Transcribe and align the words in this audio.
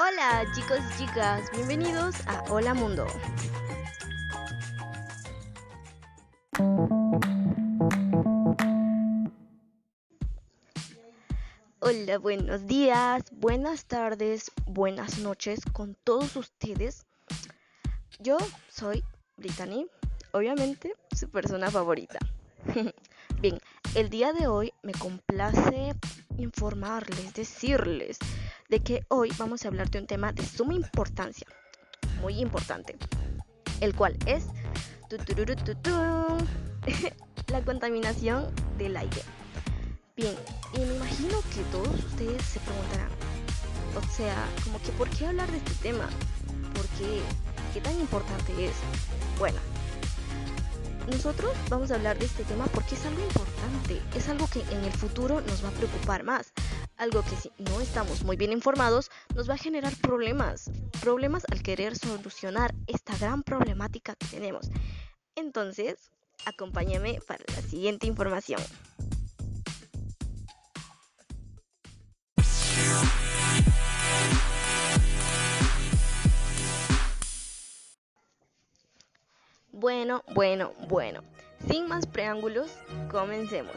Hola 0.00 0.46
chicos 0.54 0.78
y 0.78 0.98
chicas, 0.98 1.50
bienvenidos 1.50 2.14
a 2.28 2.44
Hola 2.50 2.72
Mundo. 2.72 3.04
Hola, 11.80 12.18
buenos 12.18 12.64
días, 12.68 13.24
buenas 13.32 13.86
tardes, 13.86 14.52
buenas 14.66 15.18
noches 15.18 15.58
con 15.72 15.96
todos 16.04 16.36
ustedes. 16.36 17.04
Yo 18.20 18.38
soy 18.68 19.02
Brittany, 19.36 19.88
obviamente 20.30 20.94
su 21.10 21.28
persona 21.28 21.72
favorita. 21.72 22.20
Bien, 23.40 23.58
el 23.96 24.10
día 24.10 24.32
de 24.32 24.46
hoy 24.46 24.72
me 24.82 24.92
complace 24.92 25.92
informarles, 26.36 27.34
decirles 27.34 28.18
de 28.68 28.80
que 28.80 29.04
hoy 29.08 29.32
vamos 29.38 29.64
a 29.64 29.68
hablar 29.68 29.90
de 29.90 29.98
un 29.98 30.06
tema 30.06 30.32
de 30.32 30.44
suma 30.44 30.74
importancia, 30.74 31.46
muy 32.20 32.40
importante, 32.40 32.96
el 33.80 33.94
cual 33.94 34.16
es 34.26 34.44
la 37.48 37.62
contaminación 37.62 38.46
del 38.76 38.96
aire. 38.96 39.22
Bien, 40.16 40.34
y 40.74 40.80
me 40.80 40.96
imagino 40.96 41.40
que 41.54 41.62
todos 41.72 42.04
ustedes 42.04 42.42
se 42.42 42.60
preguntarán, 42.60 43.08
o 43.96 44.02
sea, 44.10 44.46
como 44.64 44.80
que 44.82 44.92
¿por 44.92 45.08
qué 45.10 45.26
hablar 45.26 45.50
de 45.50 45.58
este 45.58 45.74
tema? 45.74 46.08
¿Por 46.74 46.86
qué? 46.98 47.20
¿Qué 47.72 47.80
tan 47.80 47.98
importante 47.98 48.66
es? 48.66 48.74
Bueno, 49.38 49.58
nosotros 51.08 51.52
vamos 51.70 51.90
a 51.90 51.94
hablar 51.94 52.18
de 52.18 52.26
este 52.26 52.44
tema 52.44 52.66
porque 52.66 52.96
es 52.96 53.06
algo 53.06 53.22
importante, 53.22 54.02
es 54.14 54.28
algo 54.28 54.46
que 54.48 54.60
en 54.60 54.84
el 54.84 54.92
futuro 54.92 55.40
nos 55.40 55.64
va 55.64 55.68
a 55.68 55.72
preocupar 55.72 56.22
más, 56.22 56.52
algo 56.98 57.22
que 57.22 57.36
si 57.36 57.50
no 57.58 57.80
estamos 57.80 58.24
muy 58.24 58.36
bien 58.36 58.52
informados 58.52 59.10
nos 59.34 59.48
va 59.48 59.54
a 59.54 59.58
generar 59.58 59.94
problemas, 59.96 60.70
problemas 61.00 61.44
al 61.50 61.62
querer 61.62 61.96
solucionar 61.96 62.74
esta 62.86 63.16
gran 63.16 63.42
problemática 63.42 64.14
que 64.16 64.26
tenemos. 64.26 64.68
Entonces, 65.36 66.10
acompáñame 66.44 67.20
para 67.26 67.44
la 67.54 67.62
siguiente 67.62 68.06
información. 68.06 68.60
Bueno, 79.70 80.24
bueno, 80.34 80.72
bueno. 80.88 81.22
Sin 81.68 81.86
más 81.86 82.06
preámbulos, 82.06 82.72
comencemos. 83.10 83.76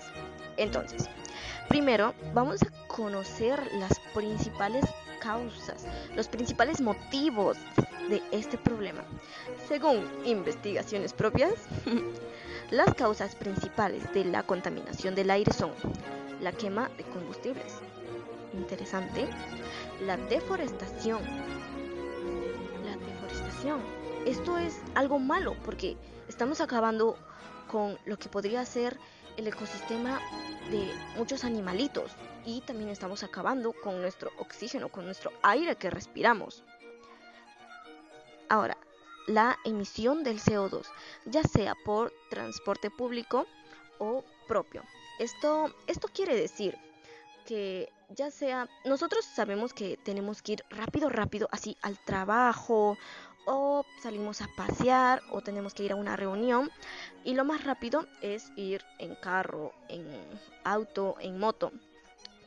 Entonces, 0.58 1.08
primero 1.70 2.16
vamos 2.34 2.62
a 2.64 2.81
conocer 2.96 3.72
las 3.74 4.00
principales 4.14 4.86
causas, 5.20 5.86
los 6.16 6.28
principales 6.28 6.82
motivos 6.82 7.58
de 8.10 8.22
este 8.32 8.58
problema. 8.58 9.04
Según 9.68 10.08
investigaciones 10.26 11.14
propias, 11.14 11.54
las 12.72 12.94
causas 12.96 13.36
principales 13.36 14.12
de 14.14 14.26
la 14.26 14.44
contaminación 14.44 15.16
del 15.16 15.32
aire 15.32 15.54
son 15.54 15.72
la 16.42 16.52
quema 16.52 16.90
de 16.98 17.04
combustibles. 17.04 17.76
Interesante. 18.54 19.28
La 20.06 20.18
deforestación. 20.18 21.22
La 22.84 22.98
deforestación 22.98 24.02
esto 24.26 24.58
es 24.58 24.80
algo 24.94 25.20
malo 25.20 25.56
porque 25.66 25.98
estamos 26.28 26.62
acabando 26.62 27.18
con 27.72 27.98
lo 28.06 28.18
que 28.18 28.30
podría 28.30 28.64
ser 28.66 28.98
el 29.38 29.48
ecosistema 29.48 30.20
de 30.70 30.92
muchos 31.18 31.44
animalitos 31.44 32.12
y 32.46 32.62
también 32.62 32.90
estamos 32.90 33.24
acabando 33.24 33.74
con 33.74 34.02
nuestro 34.02 34.32
oxígeno, 34.38 34.90
con 34.90 35.06
nuestro 35.06 35.32
aire 35.44 35.76
que 35.76 35.90
respiramos. 35.90 36.64
Ahora, 38.50 38.78
la 39.28 39.58
emisión 39.64 40.24
del 40.24 40.40
CO2, 40.40 40.86
ya 41.26 41.44
sea 41.44 41.76
por 41.86 42.12
transporte 42.30 42.90
público 42.90 43.46
o 44.00 44.24
propio. 44.48 44.84
Esto, 45.20 45.74
esto 45.88 46.08
quiere 46.14 46.36
decir 46.36 46.78
que 47.46 47.92
ya 48.10 48.30
sea, 48.30 48.68
nosotros 48.86 49.26
sabemos 49.26 49.74
que 49.74 49.98
tenemos 49.98 50.42
que 50.42 50.54
ir 50.54 50.66
rápido, 50.70 51.10
rápido, 51.10 51.48
así 51.52 51.78
al 51.82 51.98
trabajo 52.00 52.98
o 53.46 53.86
salimos 54.02 54.42
a 54.42 54.48
pasear 54.56 55.22
o 55.32 55.42
tenemos 55.42 55.74
que 55.74 55.84
ir 55.84 55.92
a 55.92 55.96
una 55.96 56.16
reunión 56.16 56.70
y 57.24 57.34
lo 57.34 57.46
más 57.46 57.64
rápido 57.64 58.06
es 58.22 58.52
ir 58.56 58.84
en 59.00 59.16
carro, 59.16 59.74
en 59.90 60.06
auto, 60.64 61.16
en 61.20 61.40
moto. 61.40 61.72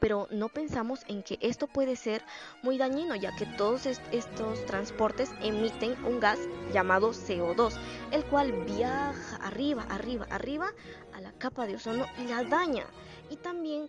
Pero 0.00 0.28
no 0.30 0.50
pensamos 0.50 1.00
en 1.08 1.22
que 1.22 1.38
esto 1.40 1.66
puede 1.66 1.96
ser 1.96 2.22
muy 2.62 2.76
dañino 2.76 3.14
ya 3.14 3.34
que 3.36 3.46
todos 3.46 3.86
estos 3.86 4.66
transportes 4.66 5.30
emiten 5.40 5.92
un 6.04 6.20
gas 6.20 6.38
llamado 6.72 7.12
CO2, 7.12 7.74
el 8.10 8.24
cual 8.26 8.52
viaja 8.64 9.36
arriba, 9.36 9.86
arriba, 9.88 10.26
arriba 10.28 10.72
a 11.14 11.20
la 11.20 11.32
capa 11.32 11.66
de 11.66 11.76
ozono 11.76 12.04
y 12.18 12.28
la 12.28 12.44
daña. 12.44 12.84
Y 13.30 13.36
también 13.36 13.88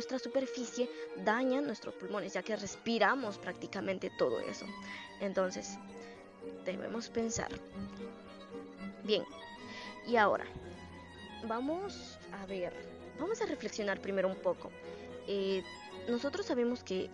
nuestra 0.00 0.18
superficie, 0.18 0.88
daña 1.26 1.60
nuestros 1.60 1.94
pulmones, 1.94 2.32
ya 2.32 2.42
que 2.42 2.56
respiramos 2.56 3.36
prácticamente 3.36 4.10
todo 4.16 4.40
eso. 4.40 4.64
Entonces, 5.20 5.76
debemos 6.64 7.10
pensar. 7.10 7.50
Bien, 9.04 9.24
y 10.06 10.16
ahora, 10.16 10.46
vamos 11.46 12.18
a 12.32 12.46
ver, 12.46 12.72
vamos 13.18 13.42
a 13.42 13.46
reflexionar 13.46 14.00
primero 14.00 14.26
un 14.26 14.36
poco. 14.36 14.70
Eh, 15.28 15.62
nosotros 16.08 16.46
sabemos 16.46 16.82
que 16.82 17.10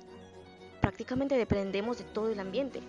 prácticamente 0.81 1.37
dependemos 1.37 1.99
de 1.99 2.05
todo 2.05 2.31
el 2.31 2.39
ambiente, 2.39 2.81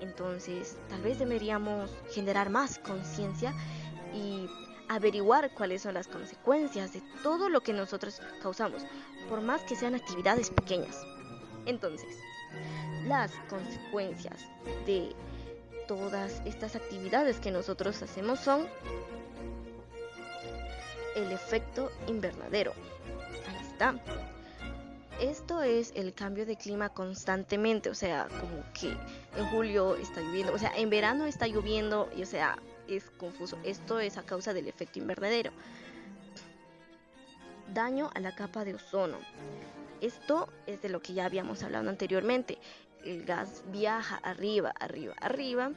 entonces 0.00 0.78
tal 0.88 1.02
vez 1.02 1.18
deberíamos 1.18 1.90
generar 2.10 2.48
más 2.48 2.78
conciencia 2.78 3.52
y 4.14 4.48
averiguar 4.88 5.52
cuáles 5.54 5.82
son 5.82 5.94
las 5.94 6.08
consecuencias 6.08 6.92
de 6.92 7.02
todo 7.22 7.48
lo 7.48 7.60
que 7.60 7.72
nosotros 7.72 8.20
causamos, 8.42 8.82
por 9.28 9.40
más 9.40 9.62
que 9.62 9.76
sean 9.76 9.94
actividades 9.94 10.50
pequeñas. 10.50 10.96
Entonces, 11.66 12.16
las 13.06 13.32
consecuencias 13.48 14.40
de 14.86 15.14
todas 15.88 16.42
estas 16.44 16.76
actividades 16.76 17.38
que 17.40 17.50
nosotros 17.50 18.02
hacemos 18.02 18.40
son 18.40 18.66
el 21.16 21.32
efecto 21.32 21.90
invernadero. 22.06 22.72
Ahí 23.48 23.66
está. 23.66 23.94
Esto 25.20 25.62
es 25.62 25.92
el 25.94 26.14
cambio 26.14 26.46
de 26.46 26.56
clima 26.56 26.88
constantemente, 26.88 27.90
o 27.90 27.94
sea, 27.94 28.28
como 28.40 28.64
que 28.72 28.96
en 29.38 29.46
julio 29.50 29.96
está 29.96 30.20
lloviendo, 30.20 30.52
o 30.52 30.58
sea, 30.58 30.72
en 30.74 30.90
verano 30.90 31.26
está 31.26 31.46
lloviendo 31.46 32.08
y 32.16 32.22
o 32.22 32.26
sea, 32.26 32.56
es 32.88 33.10
confuso. 33.10 33.58
Esto 33.64 34.00
es 34.00 34.18
a 34.18 34.22
causa 34.22 34.52
del 34.52 34.68
efecto 34.68 34.98
invernadero. 34.98 35.52
Daño 37.72 38.10
a 38.14 38.20
la 38.20 38.34
capa 38.34 38.64
de 38.64 38.74
ozono. 38.74 39.18
Esto 40.00 40.48
es 40.66 40.82
de 40.82 40.88
lo 40.88 41.00
que 41.00 41.14
ya 41.14 41.24
habíamos 41.24 41.62
hablado 41.62 41.88
anteriormente. 41.88 42.58
El 43.04 43.24
gas 43.24 43.62
viaja 43.68 44.16
arriba, 44.16 44.72
arriba, 44.78 45.14
arriba 45.20 45.72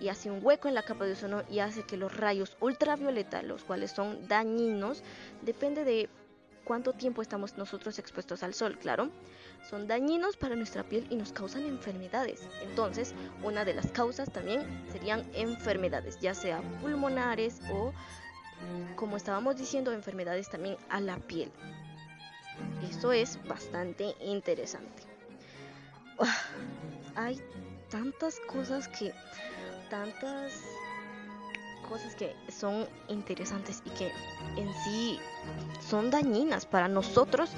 y 0.00 0.08
hace 0.08 0.30
un 0.30 0.44
hueco 0.44 0.68
en 0.68 0.74
la 0.74 0.82
capa 0.82 1.04
de 1.04 1.12
ozono 1.12 1.42
y 1.50 1.60
hace 1.60 1.84
que 1.84 1.96
los 1.96 2.16
rayos 2.16 2.56
ultravioleta, 2.60 3.42
los 3.42 3.64
cuales 3.64 3.92
son 3.92 4.26
dañinos, 4.26 5.02
depende 5.42 5.84
de 5.84 6.08
cuánto 6.64 6.92
tiempo 6.92 7.22
estamos 7.22 7.56
nosotros 7.56 7.98
expuestos 7.98 8.42
al 8.42 8.54
sol, 8.54 8.78
claro, 8.78 9.10
son 9.68 9.86
dañinos 9.86 10.36
para 10.36 10.56
nuestra 10.56 10.82
piel 10.82 11.06
y 11.10 11.16
nos 11.16 11.32
causan 11.32 11.64
enfermedades. 11.64 12.48
Entonces, 12.62 13.14
una 13.42 13.64
de 13.64 13.74
las 13.74 13.90
causas 13.92 14.30
también 14.30 14.62
serían 14.90 15.24
enfermedades, 15.34 16.18
ya 16.20 16.34
sea 16.34 16.62
pulmonares 16.80 17.60
o, 17.72 17.92
como 18.96 19.16
estábamos 19.16 19.56
diciendo, 19.56 19.92
enfermedades 19.92 20.48
también 20.48 20.76
a 20.88 21.00
la 21.00 21.18
piel. 21.18 21.52
Eso 22.88 23.12
es 23.12 23.38
bastante 23.46 24.14
interesante. 24.20 25.02
hay 27.14 27.40
tantas 27.90 28.40
cosas 28.40 28.88
que, 28.88 29.12
tantas 29.90 30.52
cosas 31.88 32.14
que 32.14 32.34
son 32.50 32.86
interesantes 33.08 33.82
y 33.84 33.90
que 33.90 34.12
en 34.56 34.72
sí 34.84 35.18
son 35.80 36.10
dañinas 36.10 36.66
para 36.66 36.88
nosotros 36.88 37.50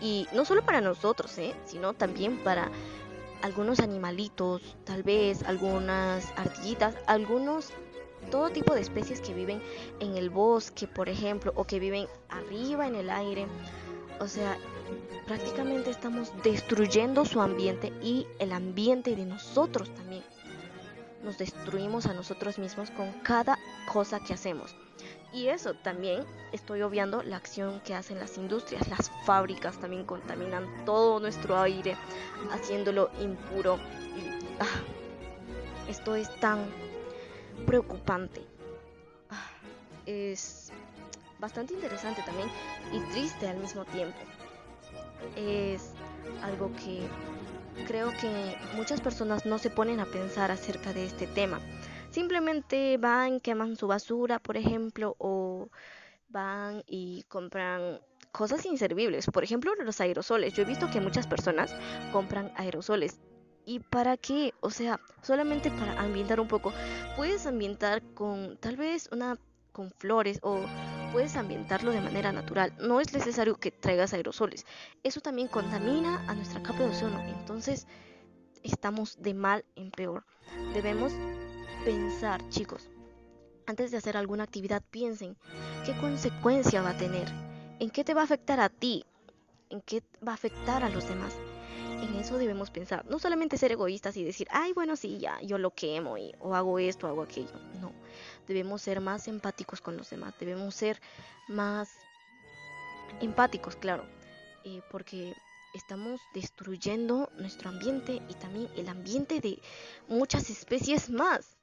y 0.00 0.26
no 0.32 0.44
solo 0.44 0.64
para 0.64 0.80
nosotros, 0.80 1.36
¿eh? 1.38 1.54
sino 1.64 1.94
también 1.94 2.42
para 2.42 2.70
algunos 3.42 3.80
animalitos, 3.80 4.76
tal 4.84 5.02
vez 5.02 5.42
algunas 5.42 6.32
ardillitas, 6.36 6.96
algunos 7.06 7.72
todo 8.30 8.50
tipo 8.50 8.74
de 8.74 8.80
especies 8.80 9.20
que 9.20 9.34
viven 9.34 9.62
en 10.00 10.16
el 10.16 10.30
bosque, 10.30 10.86
por 10.88 11.10
ejemplo, 11.10 11.52
o 11.56 11.64
que 11.64 11.78
viven 11.78 12.06
arriba 12.30 12.86
en 12.86 12.94
el 12.94 13.10
aire. 13.10 13.46
O 14.18 14.28
sea, 14.28 14.56
prácticamente 15.26 15.90
estamos 15.90 16.32
destruyendo 16.42 17.24
su 17.24 17.40
ambiente 17.40 17.92
y 18.02 18.26
el 18.38 18.52
ambiente 18.52 19.14
de 19.14 19.26
nosotros 19.26 19.92
también 19.94 20.22
nos 21.24 21.38
destruimos 21.38 22.06
a 22.06 22.14
nosotros 22.14 22.58
mismos 22.58 22.90
con 22.90 23.10
cada 23.22 23.58
cosa 23.92 24.20
que 24.20 24.34
hacemos. 24.34 24.76
Y 25.32 25.48
eso 25.48 25.74
también 25.74 26.24
estoy 26.52 26.82
obviando 26.82 27.22
la 27.24 27.36
acción 27.36 27.80
que 27.80 27.94
hacen 27.94 28.20
las 28.20 28.38
industrias, 28.38 28.86
las 28.88 29.10
fábricas 29.24 29.80
también 29.80 30.04
contaminan 30.04 30.84
todo 30.84 31.18
nuestro 31.18 31.58
aire, 31.58 31.96
haciéndolo 32.52 33.10
impuro. 33.20 33.80
Ah, 34.60 35.88
esto 35.88 36.14
es 36.14 36.32
tan 36.38 36.66
preocupante. 37.66 38.42
Ah, 39.30 39.50
es 40.06 40.70
bastante 41.40 41.74
interesante 41.74 42.22
también 42.22 42.48
y 42.92 43.00
triste 43.12 43.48
al 43.48 43.56
mismo 43.56 43.84
tiempo. 43.86 44.18
Es 45.36 45.90
algo 46.42 46.70
que 46.76 47.08
creo 47.86 48.10
que 48.12 48.56
muchas 48.76 49.00
personas 49.00 49.46
no 49.46 49.58
se 49.58 49.70
ponen 49.70 50.00
a 50.00 50.06
pensar 50.06 50.50
acerca 50.50 50.92
de 50.92 51.06
este 51.06 51.26
tema. 51.26 51.60
Simplemente 52.10 52.96
van, 52.98 53.40
queman 53.40 53.76
su 53.76 53.86
basura, 53.86 54.38
por 54.38 54.56
ejemplo, 54.56 55.16
o 55.18 55.68
van 56.28 56.82
y 56.86 57.24
compran 57.28 58.00
cosas 58.32 58.64
inservibles. 58.66 59.26
Por 59.26 59.44
ejemplo, 59.44 59.74
los 59.76 60.00
aerosoles. 60.00 60.54
Yo 60.54 60.62
he 60.62 60.66
visto 60.66 60.90
que 60.90 61.00
muchas 61.00 61.26
personas 61.26 61.74
compran 62.12 62.52
aerosoles. 62.56 63.20
¿Y 63.66 63.80
para 63.80 64.16
qué? 64.16 64.52
O 64.60 64.70
sea, 64.70 65.00
solamente 65.22 65.70
para 65.70 66.00
ambientar 66.00 66.40
un 66.40 66.48
poco. 66.48 66.72
Puedes 67.16 67.46
ambientar 67.46 68.02
con 68.14 68.58
tal 68.58 68.76
vez 68.76 69.08
una 69.10 69.38
con 69.72 69.90
flores 69.90 70.38
o 70.42 70.60
puedes 71.14 71.36
ambientarlo 71.36 71.92
de 71.92 72.00
manera 72.00 72.32
natural. 72.32 72.74
No 72.80 73.00
es 73.00 73.12
necesario 73.12 73.54
que 73.54 73.70
traigas 73.70 74.12
aerosoles. 74.12 74.66
Eso 75.04 75.20
también 75.20 75.46
contamina 75.46 76.28
a 76.28 76.34
nuestra 76.34 76.60
capa 76.60 76.80
de 76.80 76.86
ozono. 76.86 77.20
Entonces, 77.38 77.86
estamos 78.64 79.22
de 79.22 79.32
mal 79.32 79.64
en 79.76 79.92
peor. 79.92 80.24
Debemos 80.72 81.12
pensar, 81.84 82.46
chicos. 82.48 82.90
Antes 83.64 83.92
de 83.92 83.98
hacer 83.98 84.16
alguna 84.16 84.42
actividad, 84.42 84.82
piensen 84.90 85.36
qué 85.86 85.96
consecuencia 85.98 86.82
va 86.82 86.90
a 86.90 86.96
tener, 86.96 87.28
en 87.78 87.90
qué 87.90 88.02
te 88.02 88.12
va 88.12 88.22
a 88.22 88.24
afectar 88.24 88.58
a 88.58 88.68
ti, 88.68 89.04
en 89.70 89.82
qué 89.82 90.02
va 90.26 90.32
a 90.32 90.34
afectar 90.34 90.82
a 90.82 90.88
los 90.88 91.08
demás. 91.08 91.36
En 92.02 92.16
eso 92.16 92.38
debemos 92.38 92.72
pensar, 92.72 93.06
no 93.06 93.20
solamente 93.20 93.56
ser 93.56 93.70
egoístas 93.70 94.16
y 94.16 94.24
decir, 94.24 94.48
ay, 94.50 94.72
bueno, 94.72 94.96
sí, 94.96 95.18
ya, 95.18 95.40
yo 95.42 95.58
lo 95.58 95.70
quemo 95.70 96.18
y, 96.18 96.34
o 96.40 96.56
hago 96.56 96.80
esto, 96.80 97.06
hago 97.06 97.22
aquello. 97.22 97.54
No, 97.80 97.92
debemos 98.46 98.82
ser 98.82 99.00
más 99.00 99.28
empáticos 99.28 99.80
con 99.80 99.96
los 99.96 100.10
demás, 100.10 100.34
debemos 100.38 100.74
ser 100.74 101.00
más 101.48 101.90
empáticos, 103.20 103.76
claro, 103.76 104.04
eh, 104.64 104.80
porque 104.90 105.34
estamos 105.74 106.20
destruyendo 106.32 107.30
nuestro 107.36 107.68
ambiente 107.68 108.22
y 108.28 108.34
también 108.34 108.68
el 108.76 108.88
ambiente 108.88 109.40
de 109.40 109.60
muchas 110.08 110.48
especies 110.50 111.10
más. 111.10 111.56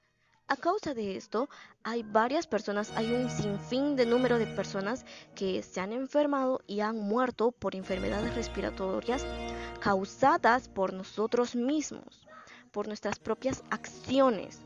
A 0.47 0.57
causa 0.57 0.93
de 0.93 1.15
esto, 1.15 1.47
hay 1.81 2.03
varias 2.03 2.45
personas, 2.45 2.91
hay 2.97 3.09
un 3.13 3.29
sinfín 3.29 3.95
de 3.95 4.05
número 4.05 4.37
de 4.37 4.47
personas 4.47 5.05
que 5.33 5.63
se 5.63 5.79
han 5.79 5.93
enfermado 5.93 6.59
y 6.67 6.81
han 6.81 6.97
muerto 6.97 7.53
por 7.53 7.73
enfermedades 7.73 8.35
respiratorias 8.35 9.25
causadas 9.79 10.67
por 10.67 10.91
nosotros 10.91 11.55
mismos, 11.55 12.27
por 12.71 12.87
nuestras 12.87 13.17
propias 13.17 13.63
acciones. 13.69 14.59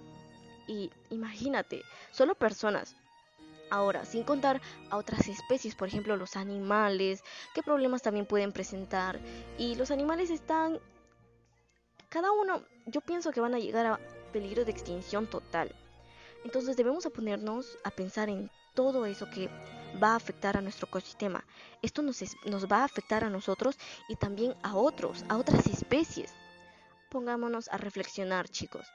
Y 0.68 0.92
imagínate, 1.10 1.84
solo 2.12 2.36
personas. 2.36 2.96
Ahora, 3.70 4.06
sin 4.06 4.24
contar 4.24 4.62
a 4.90 4.98
otras 4.98 5.28
especies, 5.28 5.76
por 5.76 5.88
ejemplo 5.88 6.16
los 6.18 6.36
animales, 6.36 7.24
qué 7.54 7.64
problemas 7.64 8.02
también 8.02 8.26
pueden 8.26 8.52
presentar. 8.52 9.20
Y 9.58 9.76
los 9.76 9.92
animales 9.92 10.30
están... 10.30 10.80
Cada 12.10 12.32
uno, 12.32 12.62
yo 12.86 13.02
pienso 13.02 13.32
que 13.32 13.42
van 13.42 13.56
a 13.56 13.60
llegar 13.60 13.86
a 13.86 14.00
peligro 14.32 14.64
de 14.66 14.72
extinción 14.72 15.28
total. 15.28 15.76
Entonces 16.44 16.78
debemos 16.78 17.06
ponernos 17.08 17.78
a 17.84 17.90
pensar 17.90 18.30
en 18.30 18.52
todo 18.76 19.06
eso 19.06 19.28
que 19.30 19.50
va 20.02 20.10
a 20.10 20.16
afectar 20.16 20.56
a 20.58 20.62
nuestro 20.62 20.88
ecosistema. 20.88 21.44
Esto 21.82 22.02
nos, 22.02 22.24
nos 22.46 22.72
va 22.72 22.82
a 22.82 22.84
afectar 22.84 23.24
a 23.24 23.30
nosotros 23.30 23.78
y 24.08 24.16
también 24.16 24.54
a 24.62 24.76
otros, 24.76 25.26
a 25.28 25.38
otras 25.38 25.66
especies. 25.68 26.34
Pongámonos 27.10 27.68
a 27.70 27.78
reflexionar, 27.78 28.48
chicos. 28.50 28.86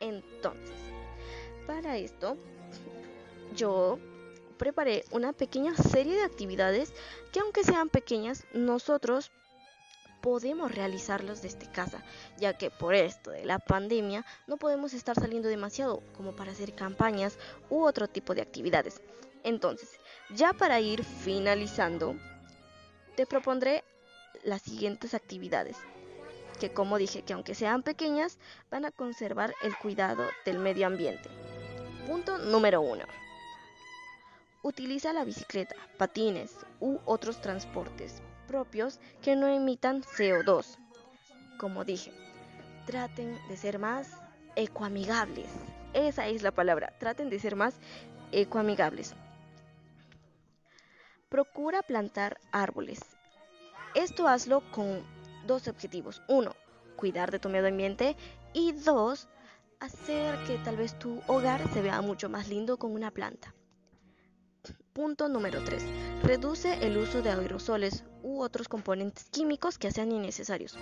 Entonces, 0.00 0.76
para 1.66 1.96
esto, 1.96 2.36
yo 3.54 3.98
preparé 4.58 5.04
una 5.10 5.32
pequeña 5.32 5.74
serie 5.74 6.14
de 6.14 6.24
actividades 6.24 6.92
que 7.32 7.40
aunque 7.40 7.64
sean 7.64 7.88
pequeñas, 7.88 8.44
nosotros 8.52 9.30
podemos 10.20 10.72
realizarlos 10.72 11.42
desde 11.42 11.70
casa, 11.70 12.02
ya 12.38 12.56
que 12.56 12.70
por 12.70 12.94
esto 12.94 13.32
de 13.32 13.44
la 13.44 13.58
pandemia 13.58 14.24
no 14.46 14.56
podemos 14.56 14.94
estar 14.94 15.16
saliendo 15.16 15.48
demasiado 15.48 16.02
como 16.16 16.36
para 16.36 16.52
hacer 16.52 16.74
campañas 16.74 17.38
u 17.68 17.82
otro 17.82 18.06
tipo 18.06 18.34
de 18.34 18.42
actividades. 18.42 19.02
Entonces, 19.42 19.90
ya 20.30 20.52
para 20.52 20.80
ir 20.80 21.04
finalizando, 21.04 22.14
te 23.16 23.26
propondré 23.26 23.82
las 24.44 24.62
siguientes 24.62 25.12
actividades, 25.12 25.76
que 26.60 26.72
como 26.72 26.98
dije, 26.98 27.22
que 27.22 27.32
aunque 27.32 27.56
sean 27.56 27.82
pequeñas, 27.82 28.38
van 28.70 28.84
a 28.84 28.92
conservar 28.92 29.54
el 29.62 29.76
cuidado 29.76 30.28
del 30.44 30.60
medio 30.60 30.86
ambiente. 30.86 31.28
Punto 32.06 32.38
número 32.38 32.80
1. 32.80 33.04
Utiliza 34.62 35.12
la 35.12 35.24
bicicleta, 35.24 35.76
patines 35.98 36.56
u 36.80 36.98
otros 37.04 37.40
transportes 37.40 38.22
propios 38.48 38.98
que 39.22 39.36
no 39.36 39.46
emitan 39.46 40.02
CO2. 40.02 40.76
Como 41.58 41.84
dije, 41.84 42.12
traten 42.86 43.38
de 43.48 43.56
ser 43.56 43.78
más 43.78 44.10
ecoamigables. 44.56 45.48
Esa 45.94 46.26
es 46.26 46.42
la 46.42 46.50
palabra, 46.50 46.92
traten 46.98 47.30
de 47.30 47.38
ser 47.38 47.56
más 47.56 47.76
ecoamigables. 48.32 49.14
Procura 51.28 51.82
plantar 51.82 52.38
árboles. 52.50 53.00
Esto 53.94 54.26
hazlo 54.26 54.62
con 54.72 55.02
dos 55.46 55.68
objetivos. 55.68 56.20
Uno, 56.28 56.54
cuidar 56.96 57.30
de 57.30 57.38
tu 57.38 57.48
medio 57.48 57.68
ambiente 57.68 58.16
y 58.52 58.72
dos, 58.72 59.28
hacer 59.82 60.38
que 60.44 60.58
tal 60.58 60.76
vez 60.76 60.96
tu 60.96 61.20
hogar 61.26 61.68
se 61.72 61.82
vea 61.82 62.00
mucho 62.02 62.28
más 62.28 62.48
lindo 62.48 62.78
con 62.78 62.92
una 62.92 63.10
planta. 63.10 63.52
Punto 64.92 65.28
número 65.28 65.64
3. 65.64 65.82
Reduce 66.22 66.86
el 66.86 66.96
uso 66.96 67.20
de 67.20 67.30
aerosoles 67.30 68.04
u 68.22 68.42
otros 68.42 68.68
componentes 68.68 69.24
químicos 69.24 69.78
que 69.78 69.90
sean 69.90 70.12
innecesarios. 70.12 70.78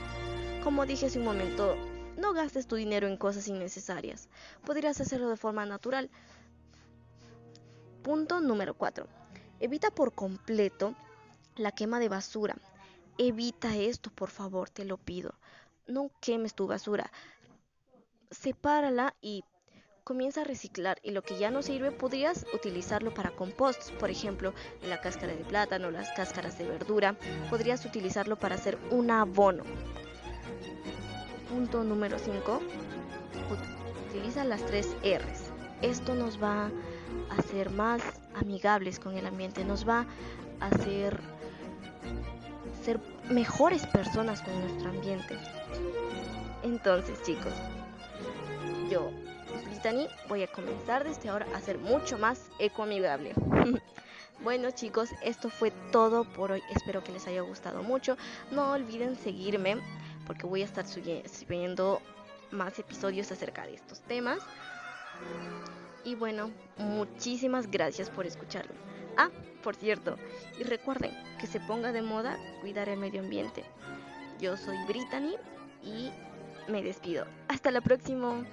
Como 0.62 0.84
dije 0.84 1.06
hace 1.06 1.18
un 1.18 1.24
momento, 1.24 1.76
no 2.18 2.34
gastes 2.34 2.66
tu 2.66 2.76
dinero 2.76 3.08
en 3.08 3.16
cosas 3.16 3.48
innecesarias. 3.48 4.28
Podrías 4.66 5.00
hacerlo 5.00 5.30
de 5.30 5.38
forma 5.38 5.64
natural. 5.64 6.10
Punto 8.02 8.42
número 8.42 8.74
4. 8.74 9.06
Evita 9.60 9.90
por 9.90 10.12
completo 10.12 10.94
la 11.56 11.72
quema 11.72 12.00
de 12.00 12.10
basura. 12.10 12.58
Evita 13.16 13.74
esto, 13.76 14.10
por 14.10 14.28
favor, 14.28 14.68
te 14.68 14.84
lo 14.84 14.98
pido. 14.98 15.32
No 15.86 16.10
quemes 16.20 16.54
tu 16.54 16.66
basura. 16.66 17.10
Sepárala 18.30 19.14
y 19.20 19.44
comienza 20.04 20.40
a 20.40 20.44
reciclar 20.44 20.98
y 21.02 21.10
lo 21.10 21.22
que 21.22 21.38
ya 21.38 21.50
no 21.50 21.62
sirve 21.62 21.92
podrías 21.92 22.46
utilizarlo 22.54 23.12
para 23.12 23.30
compost, 23.30 23.92
por 23.92 24.10
ejemplo, 24.10 24.54
la 24.82 25.00
cáscara 25.00 25.34
de 25.34 25.44
plátano, 25.44 25.90
las 25.90 26.10
cáscaras 26.12 26.58
de 26.58 26.66
verdura, 26.66 27.16
podrías 27.48 27.84
utilizarlo 27.84 28.36
para 28.38 28.54
hacer 28.54 28.78
un 28.90 29.10
abono. 29.10 29.64
Punto 31.48 31.84
número 31.84 32.18
5. 32.18 32.60
Utiliza 34.08 34.44
las 34.44 34.64
tres 34.66 34.96
R's. 35.02 35.50
Esto 35.82 36.14
nos 36.14 36.42
va 36.42 36.66
a 36.66 37.34
hacer 37.38 37.70
más 37.70 38.02
amigables 38.34 38.98
con 38.98 39.16
el 39.16 39.26
ambiente, 39.26 39.64
nos 39.64 39.88
va 39.88 40.06
a 40.60 40.66
hacer 40.66 41.20
ser 42.84 43.00
mejores 43.30 43.86
personas 43.86 44.42
con 44.42 44.58
nuestro 44.60 44.90
ambiente. 44.90 45.36
Entonces, 46.62 47.22
chicos, 47.22 47.52
yo 48.90 49.12
Brittany, 49.66 50.08
voy 50.28 50.42
a 50.42 50.48
comenzar 50.48 51.04
desde 51.04 51.28
ahora 51.28 51.46
a 51.54 51.60
ser 51.60 51.78
mucho 51.78 52.18
más 52.18 52.50
ecoamigable. 52.58 53.32
bueno 54.42 54.70
chicos, 54.72 55.10
esto 55.22 55.48
fue 55.48 55.70
todo 55.92 56.24
por 56.24 56.52
hoy. 56.52 56.62
Espero 56.74 57.02
que 57.02 57.12
les 57.12 57.26
haya 57.26 57.40
gustado 57.42 57.82
mucho. 57.82 58.16
No 58.50 58.72
olviden 58.72 59.16
seguirme 59.16 59.76
porque 60.26 60.46
voy 60.46 60.62
a 60.62 60.64
estar 60.64 60.86
subiendo 60.86 62.00
más 62.50 62.78
episodios 62.78 63.30
acerca 63.32 63.64
de 63.66 63.74
estos 63.74 64.00
temas. 64.00 64.38
Y 66.04 66.14
bueno, 66.14 66.50
muchísimas 66.76 67.70
gracias 67.70 68.10
por 68.10 68.26
escucharme. 68.26 68.74
Ah, 69.16 69.30
por 69.62 69.76
cierto, 69.76 70.16
y 70.58 70.64
recuerden 70.64 71.12
que 71.38 71.46
se 71.46 71.60
ponga 71.60 71.92
de 71.92 72.02
moda 72.02 72.38
cuidar 72.60 72.88
el 72.88 72.98
medio 72.98 73.20
ambiente. 73.20 73.64
Yo 74.40 74.56
soy 74.56 74.76
Brittany 74.86 75.34
y 75.82 76.10
me 76.70 76.82
despido. 76.82 77.26
Hasta 77.48 77.70
la 77.70 77.80
próxima. 77.80 78.44